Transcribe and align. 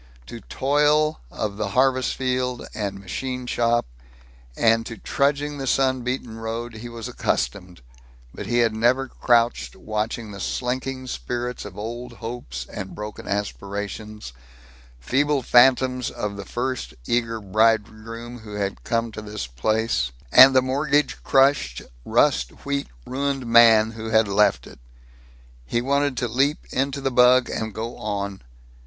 To 0.25 0.41
toil 0.49 1.19
of 1.29 1.57
the 1.57 1.67
harvest 1.77 2.15
field 2.15 2.65
and 2.73 2.97
machine 2.99 3.45
shop 3.45 3.85
and 4.57 4.83
to 4.87 4.97
trudging 4.97 5.59
the 5.59 5.67
sun 5.67 6.01
beaten 6.01 6.39
road 6.39 6.77
he 6.77 6.89
was 6.89 7.07
accustomed, 7.07 7.81
but 8.33 8.47
he 8.47 8.57
had 8.65 8.73
never 8.75 9.07
crouched 9.07 9.75
watching 9.75 10.31
the 10.31 10.39
slinking 10.39 11.05
spirits 11.05 11.65
of 11.65 11.77
old 11.77 12.13
hopes 12.13 12.65
and 12.65 12.95
broken 12.95 13.27
aspirations; 13.27 14.33
feeble 14.99 15.43
phantoms 15.43 16.09
of 16.09 16.35
the 16.35 16.45
first 16.45 16.95
eager 17.05 17.39
bridegroom 17.39 18.39
who 18.39 18.55
had 18.55 18.83
come 18.83 19.11
to 19.11 19.21
this 19.21 19.45
place, 19.45 20.11
and 20.31 20.55
the 20.55 20.63
mortgage 20.63 21.21
crushed, 21.21 21.83
rust 22.05 22.65
wheat 22.65 22.87
ruined 23.05 23.45
man 23.45 23.91
who 23.91 24.09
had 24.09 24.27
left 24.27 24.65
it. 24.65 24.79
He 25.63 25.79
wanted 25.79 26.17
to 26.17 26.27
leap 26.27 26.65
into 26.71 27.01
the 27.01 27.11
bug 27.11 27.51
and 27.51 27.71
go 27.71 27.95
on. 27.97 28.41